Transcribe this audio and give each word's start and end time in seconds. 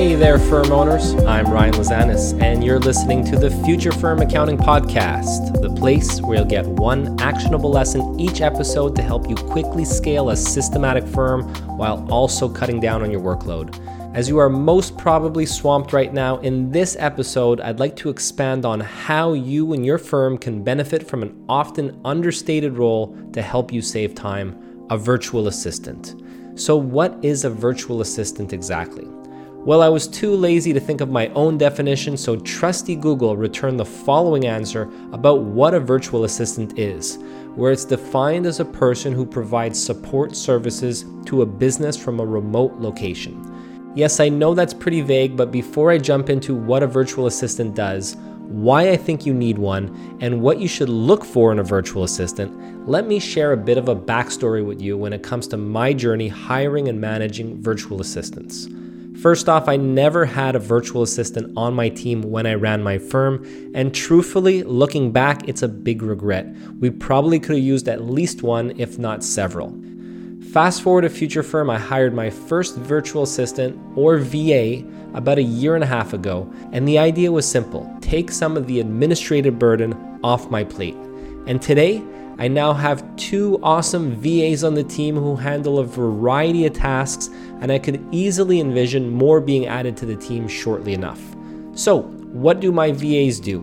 Hey 0.00 0.14
there, 0.14 0.38
firm 0.38 0.72
owners. 0.72 1.12
I'm 1.26 1.52
Ryan 1.52 1.74
Lazanis, 1.74 2.40
and 2.40 2.64
you're 2.64 2.78
listening 2.78 3.22
to 3.26 3.36
the 3.36 3.50
Future 3.66 3.92
Firm 3.92 4.22
Accounting 4.22 4.56
Podcast, 4.56 5.60
the 5.60 5.68
place 5.68 6.22
where 6.22 6.38
you'll 6.38 6.46
get 6.46 6.64
one 6.64 7.20
actionable 7.20 7.70
lesson 7.70 8.18
each 8.18 8.40
episode 8.40 8.96
to 8.96 9.02
help 9.02 9.28
you 9.28 9.34
quickly 9.34 9.84
scale 9.84 10.30
a 10.30 10.36
systematic 10.36 11.06
firm 11.06 11.42
while 11.76 12.06
also 12.10 12.48
cutting 12.48 12.80
down 12.80 13.02
on 13.02 13.10
your 13.10 13.20
workload. 13.20 13.78
As 14.12 14.28
you 14.28 14.38
are 14.38 14.48
most 14.48 14.98
probably 14.98 15.46
swamped 15.46 15.92
right 15.92 16.12
now, 16.12 16.38
in 16.38 16.72
this 16.72 16.96
episode, 16.98 17.60
I'd 17.60 17.78
like 17.78 17.94
to 17.96 18.10
expand 18.10 18.64
on 18.64 18.80
how 18.80 19.34
you 19.34 19.72
and 19.72 19.86
your 19.86 19.98
firm 19.98 20.36
can 20.36 20.64
benefit 20.64 21.08
from 21.08 21.22
an 21.22 21.44
often 21.48 22.00
understated 22.04 22.76
role 22.76 23.16
to 23.32 23.40
help 23.40 23.72
you 23.72 23.80
save 23.80 24.16
time 24.16 24.86
a 24.90 24.98
virtual 24.98 25.46
assistant. 25.46 26.20
So, 26.56 26.76
what 26.76 27.24
is 27.24 27.44
a 27.44 27.50
virtual 27.50 28.00
assistant 28.00 28.52
exactly? 28.52 29.06
Well, 29.64 29.80
I 29.80 29.88
was 29.88 30.08
too 30.08 30.34
lazy 30.34 30.72
to 30.72 30.80
think 30.80 31.00
of 31.00 31.10
my 31.10 31.28
own 31.28 31.56
definition, 31.56 32.16
so 32.16 32.34
trusty 32.34 32.96
Google 32.96 33.36
returned 33.36 33.78
the 33.78 33.84
following 33.84 34.46
answer 34.46 34.90
about 35.12 35.42
what 35.42 35.72
a 35.72 35.78
virtual 35.78 36.24
assistant 36.24 36.76
is, 36.76 37.18
where 37.54 37.70
it's 37.70 37.84
defined 37.84 38.46
as 38.46 38.58
a 38.58 38.64
person 38.64 39.12
who 39.12 39.24
provides 39.24 39.80
support 39.80 40.34
services 40.34 41.04
to 41.26 41.42
a 41.42 41.46
business 41.46 41.96
from 41.96 42.18
a 42.18 42.26
remote 42.26 42.74
location. 42.80 43.49
Yes, 43.96 44.20
I 44.20 44.28
know 44.28 44.54
that's 44.54 44.72
pretty 44.72 45.00
vague, 45.00 45.36
but 45.36 45.50
before 45.50 45.90
I 45.90 45.98
jump 45.98 46.30
into 46.30 46.54
what 46.54 46.84
a 46.84 46.86
virtual 46.86 47.26
assistant 47.26 47.74
does, 47.74 48.16
why 48.46 48.88
I 48.88 48.96
think 48.96 49.26
you 49.26 49.34
need 49.34 49.58
one, 49.58 50.16
and 50.20 50.40
what 50.40 50.60
you 50.60 50.68
should 50.68 50.88
look 50.88 51.24
for 51.24 51.50
in 51.50 51.58
a 51.58 51.64
virtual 51.64 52.04
assistant, 52.04 52.88
let 52.88 53.08
me 53.08 53.18
share 53.18 53.52
a 53.52 53.56
bit 53.56 53.78
of 53.78 53.88
a 53.88 53.96
backstory 53.96 54.64
with 54.64 54.80
you 54.80 54.96
when 54.96 55.12
it 55.12 55.24
comes 55.24 55.48
to 55.48 55.56
my 55.56 55.92
journey 55.92 56.28
hiring 56.28 56.86
and 56.86 57.00
managing 57.00 57.60
virtual 57.60 58.00
assistants. 58.00 58.68
First 59.20 59.48
off, 59.48 59.68
I 59.68 59.76
never 59.76 60.24
had 60.24 60.54
a 60.54 60.60
virtual 60.60 61.02
assistant 61.02 61.52
on 61.56 61.74
my 61.74 61.88
team 61.88 62.22
when 62.22 62.46
I 62.46 62.54
ran 62.54 62.84
my 62.84 62.96
firm, 62.96 63.44
and 63.74 63.92
truthfully, 63.92 64.62
looking 64.62 65.10
back, 65.10 65.48
it's 65.48 65.62
a 65.62 65.68
big 65.68 66.02
regret. 66.02 66.46
We 66.78 66.90
probably 66.90 67.40
could 67.40 67.56
have 67.56 67.64
used 67.64 67.88
at 67.88 68.02
least 68.02 68.44
one, 68.44 68.72
if 68.78 69.00
not 69.00 69.24
several. 69.24 69.74
Fast 70.52 70.82
forward 70.82 71.02
to 71.02 71.08
Future 71.08 71.44
Firm, 71.44 71.70
I 71.70 71.78
hired 71.78 72.12
my 72.12 72.28
first 72.28 72.74
virtual 72.74 73.22
assistant, 73.22 73.78
or 73.96 74.18
VA, 74.18 74.82
about 75.14 75.38
a 75.38 75.42
year 75.42 75.76
and 75.76 75.84
a 75.84 75.86
half 75.86 76.12
ago, 76.12 76.52
and 76.72 76.88
the 76.88 76.98
idea 76.98 77.30
was 77.30 77.46
simple 77.46 77.88
take 78.00 78.32
some 78.32 78.56
of 78.56 78.66
the 78.66 78.80
administrative 78.80 79.60
burden 79.60 80.18
off 80.24 80.50
my 80.50 80.64
plate. 80.64 80.96
And 81.46 81.62
today, 81.62 82.02
I 82.38 82.48
now 82.48 82.72
have 82.72 83.04
two 83.14 83.60
awesome 83.62 84.16
VAs 84.16 84.64
on 84.64 84.74
the 84.74 84.82
team 84.82 85.14
who 85.14 85.36
handle 85.36 85.78
a 85.78 85.84
variety 85.84 86.66
of 86.66 86.72
tasks, 86.72 87.28
and 87.60 87.70
I 87.70 87.78
could 87.78 88.04
easily 88.10 88.58
envision 88.58 89.08
more 89.08 89.40
being 89.40 89.66
added 89.66 89.96
to 89.98 90.06
the 90.06 90.16
team 90.16 90.48
shortly 90.48 90.94
enough. 90.94 91.20
So, 91.74 92.02
what 92.32 92.58
do 92.58 92.72
my 92.72 92.90
VAs 92.90 93.38
do? 93.38 93.60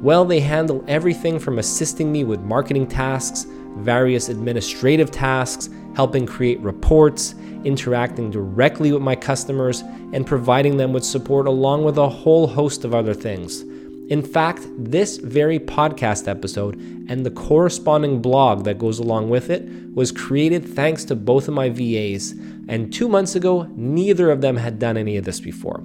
Well, 0.00 0.24
they 0.24 0.38
handle 0.38 0.84
everything 0.86 1.40
from 1.40 1.58
assisting 1.58 2.12
me 2.12 2.22
with 2.22 2.40
marketing 2.40 2.86
tasks, 2.86 3.46
various 3.78 4.28
administrative 4.28 5.10
tasks, 5.10 5.68
helping 5.94 6.26
create 6.26 6.60
reports, 6.60 7.34
interacting 7.64 8.30
directly 8.30 8.92
with 8.92 9.02
my 9.02 9.16
customers, 9.16 9.82
and 10.12 10.26
providing 10.26 10.76
them 10.76 10.92
with 10.92 11.04
support 11.04 11.46
along 11.46 11.84
with 11.84 11.98
a 11.98 12.08
whole 12.08 12.46
host 12.46 12.84
of 12.84 12.94
other 12.94 13.14
things. 13.14 13.62
In 14.10 14.22
fact, 14.22 14.66
this 14.76 15.18
very 15.18 15.60
podcast 15.60 16.26
episode 16.26 16.76
and 17.08 17.24
the 17.24 17.30
corresponding 17.30 18.20
blog 18.20 18.64
that 18.64 18.78
goes 18.78 18.98
along 18.98 19.30
with 19.30 19.50
it 19.50 19.64
was 19.94 20.10
created 20.10 20.68
thanks 20.68 21.04
to 21.04 21.14
both 21.14 21.46
of 21.46 21.54
my 21.54 21.68
VAs, 21.68 22.32
and 22.66 22.92
two 22.92 23.08
months 23.08 23.36
ago, 23.36 23.68
neither 23.76 24.30
of 24.30 24.40
them 24.40 24.56
had 24.56 24.78
done 24.80 24.96
any 24.96 25.16
of 25.16 25.24
this 25.24 25.38
before. 25.38 25.78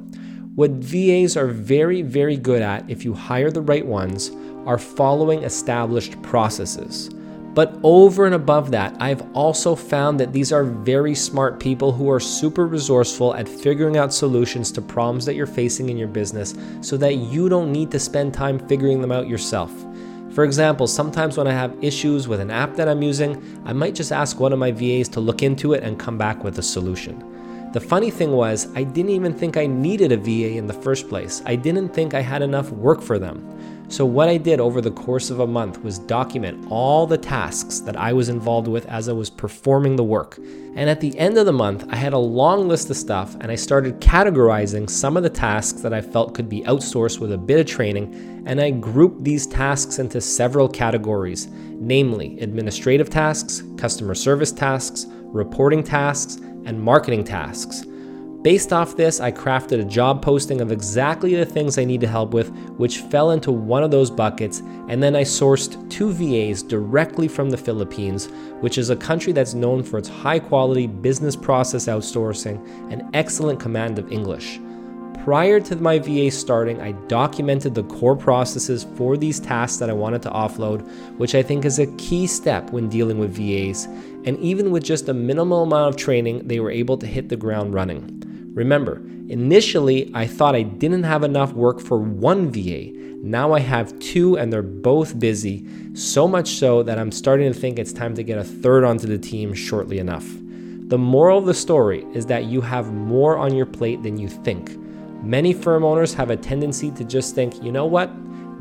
What 0.55 0.71
VAs 0.71 1.35
are 1.35 1.47
very, 1.47 2.01
very 2.01 2.37
good 2.37 2.61
at, 2.61 2.89
if 2.89 3.05
you 3.05 3.13
hire 3.13 3.51
the 3.51 3.61
right 3.61 3.85
ones, 3.85 4.31
are 4.65 4.77
following 4.77 5.43
established 5.43 6.19
processes. 6.23 7.09
But 7.55 7.79
over 7.83 8.25
and 8.25 8.35
above 8.35 8.69
that, 8.71 8.97
I've 8.99 9.23
also 9.33 9.75
found 9.75 10.19
that 10.19 10.33
these 10.33 10.51
are 10.51 10.65
very 10.65 11.15
smart 11.15 11.57
people 11.57 11.93
who 11.93 12.11
are 12.11 12.19
super 12.19 12.67
resourceful 12.67 13.33
at 13.33 13.47
figuring 13.47 13.95
out 13.95 14.13
solutions 14.13 14.73
to 14.73 14.81
problems 14.81 15.25
that 15.25 15.35
you're 15.35 15.47
facing 15.47 15.89
in 15.89 15.97
your 15.97 16.09
business 16.09 16.53
so 16.81 16.97
that 16.97 17.15
you 17.15 17.47
don't 17.47 17.71
need 17.71 17.91
to 17.91 17.99
spend 17.99 18.33
time 18.33 18.59
figuring 18.67 18.99
them 18.99 19.13
out 19.13 19.29
yourself. 19.29 19.71
For 20.31 20.43
example, 20.43 20.85
sometimes 20.85 21.37
when 21.37 21.47
I 21.47 21.53
have 21.53 21.81
issues 21.81 22.27
with 22.27 22.41
an 22.41 22.51
app 22.51 22.75
that 22.75 22.89
I'm 22.89 23.01
using, 23.01 23.41
I 23.63 23.71
might 23.71 23.95
just 23.95 24.11
ask 24.11 24.37
one 24.37 24.51
of 24.51 24.59
my 24.59 24.71
VAs 24.73 25.07
to 25.09 25.21
look 25.21 25.41
into 25.41 25.71
it 25.71 25.81
and 25.81 25.97
come 25.97 26.17
back 26.17 26.43
with 26.43 26.59
a 26.59 26.61
solution. 26.61 27.71
The 27.71 27.79
funny 27.79 28.11
thing 28.11 28.31
was, 28.31 28.67
I 28.75 28.83
didn't 28.83 29.11
even 29.11 29.33
think 29.33 29.55
I 29.55 29.65
needed 29.65 30.11
a 30.11 30.17
VA 30.17 30.57
in 30.57 30.67
the 30.67 30.73
first 30.73 31.07
place. 31.07 31.41
I 31.45 31.55
didn't 31.55 31.89
think 31.89 32.13
I 32.13 32.21
had 32.21 32.41
enough 32.41 32.69
work 32.71 33.01
for 33.01 33.17
them. 33.17 33.74
So, 33.87 34.03
what 34.03 34.29
I 34.29 34.37
did 34.37 34.59
over 34.59 34.81
the 34.81 34.91
course 34.91 35.29
of 35.29 35.39
a 35.39 35.47
month 35.47 35.83
was 35.83 35.99
document 35.99 36.67
all 36.71 37.05
the 37.05 37.17
tasks 37.17 37.79
that 37.81 37.95
I 37.95 38.13
was 38.13 38.29
involved 38.29 38.67
with 38.67 38.85
as 38.87 39.07
I 39.07 39.13
was 39.13 39.29
performing 39.29 39.95
the 39.95 40.03
work. 40.03 40.37
And 40.75 40.89
at 40.89 41.01
the 41.01 41.17
end 41.19 41.37
of 41.37 41.45
the 41.45 41.53
month, 41.53 41.85
I 41.89 41.95
had 41.95 42.13
a 42.13 42.17
long 42.17 42.67
list 42.67 42.89
of 42.89 42.97
stuff 42.97 43.35
and 43.41 43.51
I 43.51 43.55
started 43.55 44.01
categorizing 44.01 44.89
some 44.89 45.15
of 45.15 45.23
the 45.23 45.29
tasks 45.29 45.81
that 45.81 45.93
I 45.93 46.01
felt 46.01 46.33
could 46.33 46.49
be 46.49 46.63
outsourced 46.63 47.19
with 47.19 47.31
a 47.31 47.37
bit 47.37 47.59
of 47.59 47.67
training. 47.67 48.43
And 48.47 48.59
I 48.59 48.71
grouped 48.71 49.23
these 49.23 49.45
tasks 49.45 49.99
into 49.99 50.19
several 50.19 50.67
categories 50.67 51.47
namely, 51.77 52.39
administrative 52.39 53.09
tasks, 53.09 53.63
customer 53.77 54.15
service 54.15 54.51
tasks, 54.51 55.05
reporting 55.25 55.83
tasks, 55.83 56.37
and 56.65 56.81
marketing 56.81 57.23
tasks. 57.23 57.85
Based 58.45 58.71
off 58.71 58.95
this, 58.95 59.19
I 59.19 59.31
crafted 59.31 59.81
a 59.81 59.83
job 59.83 60.21
posting 60.21 60.61
of 60.61 60.71
exactly 60.71 61.33
the 61.33 61.47
things 61.47 61.79
I 61.79 61.83
need 61.83 61.99
to 62.01 62.07
help 62.07 62.31
with, 62.31 62.51
which 62.77 62.99
fell 62.99 63.31
into 63.31 63.51
one 63.51 63.81
of 63.81 63.89
those 63.89 64.11
buckets, 64.11 64.59
and 64.87 65.01
then 65.01 65.15
I 65.15 65.23
sourced 65.23 65.89
two 65.89 66.13
VAs 66.13 66.61
directly 66.61 67.27
from 67.27 67.49
the 67.49 67.57
Philippines, 67.57 68.27
which 68.59 68.77
is 68.77 68.91
a 68.91 68.95
country 68.95 69.33
that's 69.33 69.55
known 69.55 69.81
for 69.81 69.97
its 69.97 70.09
high 70.09 70.37
quality 70.37 70.85
business 70.85 71.35
process 71.35 71.87
outsourcing 71.87 72.63
and 72.91 73.01
excellent 73.15 73.59
command 73.59 73.97
of 73.97 74.11
English. 74.11 74.59
Prior 75.23 75.59
to 75.61 75.75
my 75.77 75.97
VA 75.97 76.29
starting, 76.29 76.79
I 76.81 76.91
documented 77.07 77.73
the 77.73 77.85
core 77.85 78.15
processes 78.15 78.85
for 78.95 79.17
these 79.17 79.39
tasks 79.39 79.79
that 79.79 79.89
I 79.89 79.93
wanted 79.93 80.21
to 80.21 80.29
offload, 80.29 80.87
which 81.17 81.33
I 81.33 81.41
think 81.41 81.65
is 81.65 81.79
a 81.79 81.87
key 81.97 82.27
step 82.27 82.69
when 82.69 82.89
dealing 82.89 83.17
with 83.17 83.35
VAs. 83.35 83.85
And 84.25 84.37
even 84.37 84.69
with 84.69 84.83
just 84.83 85.09
a 85.09 85.15
minimal 85.15 85.63
amount 85.63 85.89
of 85.89 85.99
training, 85.99 86.47
they 86.47 86.59
were 86.59 86.69
able 86.69 86.99
to 86.99 87.07
hit 87.07 87.29
the 87.29 87.35
ground 87.35 87.73
running. 87.73 88.21
Remember, 88.55 89.01
initially 89.27 90.09
I 90.13 90.27
thought 90.27 90.55
I 90.55 90.61
didn't 90.63 91.03
have 91.03 91.23
enough 91.23 91.51
work 91.51 91.81
for 91.81 91.99
one 91.99 92.49
VA. 92.49 92.89
Now 93.21 93.51
I 93.51 93.59
have 93.59 93.99
two 93.99 94.37
and 94.37 94.51
they're 94.51 94.61
both 94.61 95.19
busy, 95.19 95.65
so 95.93 96.25
much 96.25 96.51
so 96.51 96.81
that 96.83 96.97
I'm 96.97 97.11
starting 97.11 97.51
to 97.51 97.59
think 97.59 97.77
it's 97.77 97.91
time 97.91 98.15
to 98.15 98.23
get 98.23 98.37
a 98.37 98.45
third 98.45 98.85
onto 98.85 99.07
the 99.07 99.17
team 99.17 99.53
shortly 99.53 99.99
enough. 99.99 100.25
The 100.87 100.97
moral 100.97 101.37
of 101.37 101.45
the 101.45 101.53
story 101.53 102.05
is 102.13 102.27
that 102.27 102.45
you 102.45 102.61
have 102.61 102.93
more 102.93 103.37
on 103.37 103.53
your 103.53 103.65
plate 103.65 104.03
than 104.03 104.17
you 104.17 104.29
think. 104.29 104.77
Many 105.21 105.51
firm 105.51 105.83
owners 105.83 106.13
have 106.13 106.29
a 106.29 106.37
tendency 106.37 106.91
to 106.91 107.03
just 107.03 107.35
think, 107.35 107.61
you 107.61 107.73
know 107.73 107.85
what? 107.85 108.09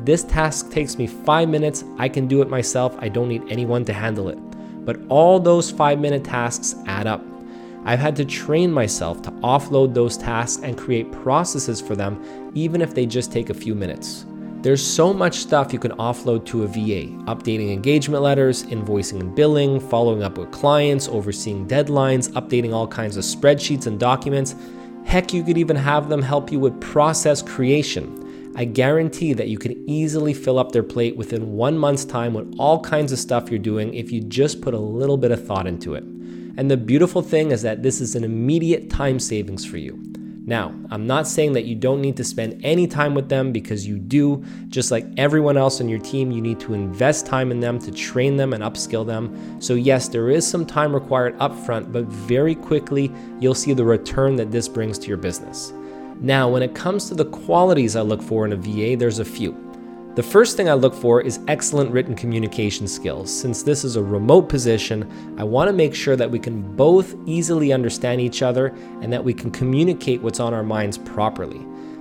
This 0.05 0.25
task 0.25 0.71
takes 0.71 0.97
me 0.97 1.07
five 1.07 1.47
minutes. 1.47 1.85
I 1.97 2.09
can 2.09 2.27
do 2.27 2.41
it 2.41 2.49
myself. 2.49 2.97
I 2.99 3.07
don't 3.07 3.29
need 3.29 3.43
anyone 3.49 3.85
to 3.85 3.93
handle 3.93 4.27
it. 4.27 4.39
But 4.83 4.99
all 5.07 5.39
those 5.39 5.71
five 5.71 5.99
minute 5.99 6.25
tasks 6.25 6.75
add 6.85 7.07
up. 7.07 7.23
I've 7.85 7.99
had 7.99 8.15
to 8.15 8.25
train 8.25 8.71
myself 8.71 9.21
to 9.21 9.31
offload 9.31 9.93
those 9.93 10.17
tasks 10.17 10.63
and 10.63 10.75
create 10.75 11.11
processes 11.11 11.79
for 11.79 11.95
them, 11.95 12.51
even 12.55 12.81
if 12.81 12.95
they 12.95 13.05
just 13.05 13.31
take 13.31 13.51
a 13.51 13.53
few 13.53 13.75
minutes. 13.75 14.25
There's 14.63 14.83
so 14.83 15.13
much 15.13 15.35
stuff 15.35 15.71
you 15.71 15.77
can 15.77 15.91
offload 15.91 16.43
to 16.47 16.63
a 16.63 16.67
VA 16.67 17.05
updating 17.25 17.71
engagement 17.71 18.23
letters, 18.23 18.63
invoicing 18.63 19.19
and 19.19 19.35
billing, 19.35 19.79
following 19.79 20.23
up 20.23 20.39
with 20.39 20.49
clients, 20.49 21.07
overseeing 21.07 21.67
deadlines, 21.67 22.31
updating 22.31 22.73
all 22.73 22.87
kinds 22.87 23.17
of 23.17 23.23
spreadsheets 23.23 23.85
and 23.85 23.99
documents. 23.99 24.55
Heck, 25.05 25.31
you 25.31 25.43
could 25.43 25.59
even 25.59 25.75
have 25.75 26.09
them 26.09 26.23
help 26.23 26.51
you 26.51 26.59
with 26.59 26.81
process 26.81 27.43
creation. 27.43 28.53
I 28.55 28.65
guarantee 28.65 29.33
that 29.33 29.49
you 29.49 29.59
can 29.59 29.87
easily 29.87 30.33
fill 30.33 30.57
up 30.57 30.71
their 30.71 30.81
plate 30.81 31.15
within 31.15 31.53
one 31.53 31.77
month's 31.77 32.05
time 32.05 32.33
with 32.33 32.55
all 32.57 32.79
kinds 32.79 33.11
of 33.11 33.19
stuff 33.19 33.51
you're 33.51 33.59
doing 33.59 33.93
if 33.93 34.11
you 34.11 34.21
just 34.21 34.61
put 34.61 34.73
a 34.73 34.79
little 34.79 35.17
bit 35.17 35.29
of 35.29 35.45
thought 35.45 35.67
into 35.67 35.93
it. 35.93 36.14
And 36.57 36.71
the 36.71 36.77
beautiful 36.77 37.21
thing 37.21 37.51
is 37.51 37.61
that 37.63 37.83
this 37.83 38.01
is 38.01 38.15
an 38.15 38.23
immediate 38.23 38.89
time 38.89 39.19
savings 39.19 39.65
for 39.65 39.77
you. 39.77 40.01
Now, 40.47 40.75
I'm 40.91 41.07
not 41.07 41.27
saying 41.27 41.53
that 41.53 41.65
you 41.65 41.73
don't 41.73 42.01
need 42.01 42.17
to 42.17 42.23
spend 42.23 42.63
any 42.63 42.85
time 42.85 43.15
with 43.15 43.29
them 43.29 43.51
because 43.51 43.87
you 43.87 43.97
do. 43.97 44.45
Just 44.67 44.91
like 44.91 45.07
everyone 45.17 45.57
else 45.57 45.81
on 45.81 45.89
your 45.89 45.97
team, 45.97 46.31
you 46.31 46.39
need 46.39 46.59
to 46.59 46.75
invest 46.75 47.25
time 47.25 47.49
in 47.49 47.59
them 47.59 47.79
to 47.79 47.91
train 47.91 48.37
them 48.37 48.53
and 48.53 48.63
upskill 48.63 49.07
them. 49.07 49.59
So, 49.59 49.73
yes, 49.73 50.07
there 50.07 50.29
is 50.29 50.45
some 50.47 50.63
time 50.63 50.93
required 50.93 51.35
upfront, 51.39 51.91
but 51.91 52.05
very 52.05 52.53
quickly 52.53 53.11
you'll 53.39 53.55
see 53.55 53.73
the 53.73 53.83
return 53.83 54.35
that 54.35 54.51
this 54.51 54.67
brings 54.67 54.99
to 54.99 55.07
your 55.07 55.17
business. 55.17 55.73
Now, 56.21 56.47
when 56.47 56.61
it 56.61 56.75
comes 56.75 57.07
to 57.09 57.15
the 57.15 57.25
qualities 57.25 57.95
I 57.95 58.01
look 58.01 58.21
for 58.21 58.45
in 58.45 58.53
a 58.53 58.55
VA, 58.55 58.95
there's 58.95 59.19
a 59.19 59.25
few. 59.25 59.64
The 60.15 60.23
first 60.23 60.55
thing 60.55 60.69
I 60.69 60.73
look 60.75 60.93
for 60.93 61.19
is 61.19 61.41
excellent 61.49 61.91
written 61.91 62.15
communication 62.15 62.87
skills. 62.87 63.29
Since 63.29 63.63
this 63.63 63.83
is 63.83 63.97
a 63.97 64.01
remote 64.01 64.47
position, 64.47 65.35
I 65.37 65.43
want 65.43 65.67
to 65.67 65.73
make 65.73 65.93
sure 65.93 66.15
that 66.15 66.31
we 66.31 66.39
can 66.39 66.61
both 66.77 67.15
easily 67.25 67.73
understand 67.73 68.21
each 68.21 68.41
other 68.41 68.67
and 69.01 69.11
that 69.11 69.25
we 69.25 69.33
can 69.33 69.51
communicate 69.51 70.21
what's 70.21 70.39
on 70.39 70.53
our 70.53 70.63
minds 70.63 70.97
properly. 70.97 71.59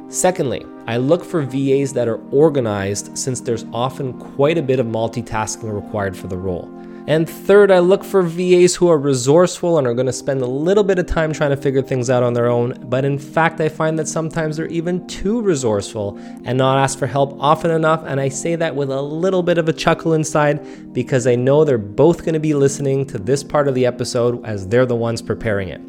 Secondly, 0.09 0.65
I 0.87 0.97
look 0.97 1.25
for 1.25 1.43
VAs 1.43 1.93
that 1.95 2.07
are 2.07 2.21
organized 2.31 3.19
since 3.19 3.41
there's 3.41 3.67
often 3.73 4.13
quite 4.37 4.59
a 4.59 4.63
bit 4.63 4.79
of 4.79 4.87
multitasking 4.87 5.75
required 5.75 6.17
for 6.17 6.29
the 6.29 6.39
role. 6.39 6.71
And 7.07 7.29
third, 7.29 7.71
I 7.71 7.81
look 7.81 8.03
for 8.03 8.23
VAs 8.23 8.75
who 8.75 8.89
are 8.89 8.97
resourceful 8.97 9.77
and 9.77 9.87
are 9.87 9.93
going 9.93 10.07
to 10.07 10.13
spend 10.13 10.41
a 10.41 10.47
little 10.47 10.83
bit 10.83 10.99
of 10.99 11.05
time 11.05 11.35
trying 11.35 11.51
to 11.51 11.57
figure 11.57 11.83
things 11.83 12.09
out 12.09 12.23
on 12.23 12.33
their 12.33 12.47
own. 12.47 12.73
But 12.89 13.05
in 13.05 13.19
fact, 13.19 13.61
I 13.61 13.69
find 13.69 13.99
that 13.99 14.09
sometimes 14.09 14.57
they're 14.57 14.69
even 14.69 15.07
too 15.07 15.43
resourceful 15.43 16.17
and 16.45 16.57
not 16.57 16.79
ask 16.79 16.99
for 16.99 17.07
help 17.07 17.37
often 17.39 17.71
enough. 17.71 18.03
And 18.07 18.19
I 18.21 18.31
say 18.31 18.57
that 18.57 18.75
with 18.75 18.91
a 18.91 19.03
little 19.03 19.43
bit 19.43 19.59
of 19.59 19.69
a 19.69 19.73
chuckle 19.73 20.15
inside 20.15 20.95
because 20.95 21.27
I 21.27 21.35
know 21.35 21.63
they're 21.63 21.77
both 21.77 22.25
going 22.25 22.35
to 22.35 22.41
be 22.41 22.55
listening 22.55 23.05
to 23.07 23.19
this 23.19 23.45
part 23.45 23.69
of 23.69 23.75
the 23.75 23.85
episode 23.85 24.43
as 24.47 24.67
they're 24.67 24.87
the 24.87 24.97
ones 24.97 25.21
preparing 25.21 25.69
it. 25.69 25.83